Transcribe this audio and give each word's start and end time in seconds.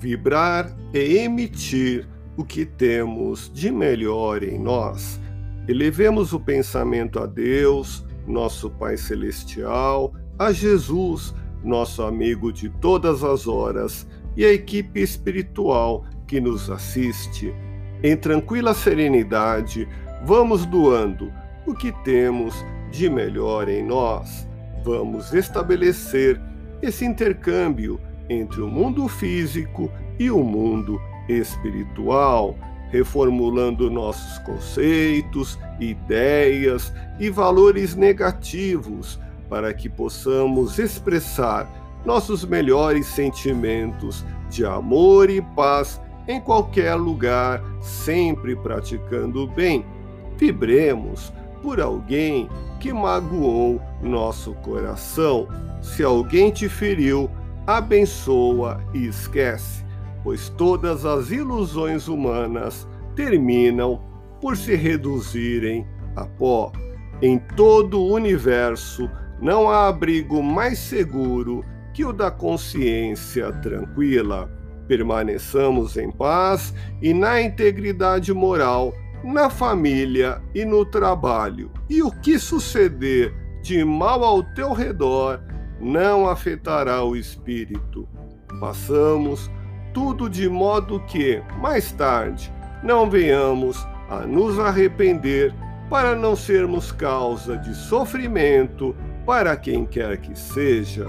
Vibrar 0.00 0.74
é 0.94 0.98
emitir 0.98 2.08
o 2.34 2.42
que 2.42 2.64
temos 2.64 3.50
de 3.52 3.70
melhor 3.70 4.42
em 4.42 4.58
nós. 4.58 5.20
Elevemos 5.68 6.32
o 6.32 6.40
pensamento 6.40 7.18
a 7.18 7.26
Deus, 7.26 8.04
nosso 8.26 8.70
Pai 8.70 8.96
Celestial, 8.96 10.14
a 10.38 10.52
Jesus, 10.52 11.34
nosso 11.62 12.02
amigo 12.02 12.50
de 12.50 12.70
todas 12.70 13.22
as 13.22 13.46
horas, 13.46 14.06
e 14.36 14.44
a 14.44 14.52
equipe 14.52 15.00
espiritual 15.00 16.06
que 16.26 16.40
nos 16.40 16.70
assiste. 16.70 17.54
Em 18.02 18.16
tranquila 18.16 18.72
serenidade, 18.72 19.86
vamos 20.24 20.64
doando 20.64 21.30
o 21.66 21.74
que 21.74 21.92
temos 22.04 22.54
de 22.90 23.10
melhor 23.10 23.68
em 23.68 23.84
nós. 23.84 24.48
Vamos 24.84 25.32
estabelecer 25.34 26.40
esse 26.80 27.04
intercâmbio 27.04 28.00
entre 28.28 28.60
o 28.60 28.68
mundo 28.68 29.06
físico 29.08 29.90
e 30.18 30.30
o 30.30 30.42
mundo 30.42 31.00
espiritual, 31.28 32.56
reformulando 32.90 33.90
nossos 33.90 34.38
conceitos, 34.38 35.58
ideias 35.78 36.92
e 37.18 37.28
valores 37.30 37.94
negativos 37.94 39.20
para 39.48 39.74
que 39.74 39.88
possamos 39.88 40.78
expressar 40.78 41.68
nossos 42.04 42.44
melhores 42.44 43.06
sentimentos 43.06 44.24
de 44.48 44.64
amor 44.64 45.28
e 45.28 45.42
paz 45.42 46.00
em 46.26 46.40
qualquer 46.40 46.94
lugar, 46.94 47.62
sempre 47.80 48.54
praticando 48.56 49.42
o 49.42 49.46
bem. 49.46 49.84
Vibremos 50.36 51.32
por 51.62 51.80
alguém 51.80 52.48
que 52.78 52.92
magoou 52.92 53.80
nosso 54.02 54.54
coração. 54.54 55.48
Se 55.82 56.02
alguém 56.02 56.50
te 56.50 56.68
feriu, 56.68 57.30
abençoa 57.66 58.80
e 58.94 59.06
esquece, 59.06 59.84
pois 60.22 60.48
todas 60.50 61.04
as 61.04 61.30
ilusões 61.30 62.08
humanas 62.08 62.86
terminam 63.14 64.00
por 64.40 64.56
se 64.56 64.74
reduzirem 64.74 65.86
a 66.16 66.24
pó. 66.24 66.72
Em 67.22 67.38
todo 67.38 68.00
o 68.00 68.12
universo 68.14 69.10
não 69.40 69.68
há 69.68 69.88
abrigo 69.88 70.42
mais 70.42 70.78
seguro 70.78 71.64
que 71.92 72.04
o 72.04 72.12
da 72.12 72.30
consciência 72.30 73.52
tranquila. 73.52 74.50
Permaneçamos 74.86 75.96
em 75.96 76.10
paz 76.10 76.74
e 77.00 77.14
na 77.14 77.40
integridade 77.40 78.32
moral, 78.32 78.92
na 79.22 79.50
família 79.50 80.40
e 80.54 80.64
no 80.64 80.84
trabalho. 80.84 81.70
E 81.88 82.02
o 82.02 82.10
que 82.10 82.38
suceder 82.38 83.34
de 83.62 83.84
mal 83.84 84.24
ao 84.24 84.42
teu 84.42 84.72
redor 84.72 85.40
não 85.80 86.28
afetará 86.28 87.04
o 87.04 87.16
espírito. 87.16 88.08
Façamos 88.58 89.50
tudo 89.92 90.28
de 90.28 90.48
modo 90.48 91.00
que, 91.00 91.42
mais 91.60 91.92
tarde, 91.92 92.52
não 92.82 93.08
venhamos 93.08 93.86
a 94.08 94.26
nos 94.26 94.58
arrepender 94.58 95.54
para 95.88 96.14
não 96.14 96.36
sermos 96.36 96.92
causa 96.92 97.56
de 97.56 97.74
sofrimento 97.74 98.94
para 99.26 99.56
quem 99.56 99.84
quer 99.84 100.18
que 100.18 100.38
seja. 100.38 101.06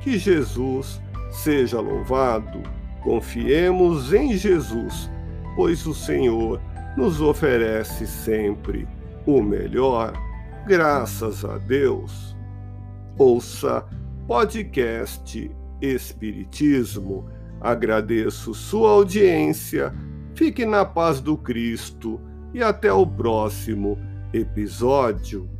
Que 0.00 0.16
Jesus 0.18 1.00
seja 1.30 1.80
louvado. 1.80 2.62
Confiemos 3.02 4.12
em 4.12 4.36
Jesus, 4.36 5.10
pois 5.56 5.86
o 5.86 5.94
Senhor 5.94 6.60
nos 6.96 7.20
oferece 7.20 8.06
sempre 8.06 8.86
o 9.26 9.42
melhor. 9.42 10.12
Graças 10.66 11.44
a 11.44 11.58
Deus. 11.58 12.36
Ouça 13.18 13.84
podcast 14.26 15.50
Espiritismo. 15.80 17.28
Agradeço 17.60 18.54
sua 18.54 18.90
audiência, 18.90 19.94
fique 20.34 20.64
na 20.64 20.84
paz 20.84 21.20
do 21.20 21.36
Cristo 21.36 22.20
e 22.54 22.62
até 22.62 22.92
o 22.92 23.06
próximo 23.06 23.98
episódio. 24.32 25.59